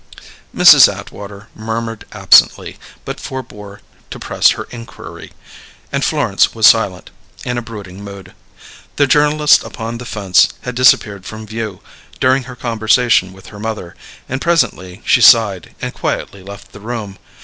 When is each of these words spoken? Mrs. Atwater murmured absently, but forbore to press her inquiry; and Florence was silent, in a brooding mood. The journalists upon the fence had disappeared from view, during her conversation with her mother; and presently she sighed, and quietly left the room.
Mrs. 0.51 0.91
Atwater 0.91 1.47
murmured 1.53 2.05
absently, 2.11 2.79
but 3.05 3.19
forbore 3.19 3.81
to 4.09 4.17
press 4.17 4.49
her 4.57 4.67
inquiry; 4.71 5.31
and 5.91 6.03
Florence 6.03 6.55
was 6.55 6.65
silent, 6.65 7.11
in 7.45 7.55
a 7.55 7.61
brooding 7.61 8.03
mood. 8.03 8.33
The 8.95 9.05
journalists 9.05 9.63
upon 9.63 9.99
the 9.99 10.05
fence 10.05 10.49
had 10.61 10.73
disappeared 10.73 11.27
from 11.27 11.45
view, 11.45 11.81
during 12.19 12.45
her 12.45 12.55
conversation 12.55 13.31
with 13.31 13.49
her 13.49 13.59
mother; 13.59 13.95
and 14.27 14.41
presently 14.41 15.03
she 15.05 15.21
sighed, 15.21 15.75
and 15.83 15.93
quietly 15.93 16.41
left 16.41 16.71
the 16.71 16.79
room. 16.81 17.19